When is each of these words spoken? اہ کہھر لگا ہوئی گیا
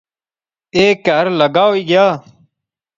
اہ 0.75 0.87
کہھر 1.05 1.25
لگا 1.39 1.63
ہوئی 1.67 1.81
گیا 1.89 2.05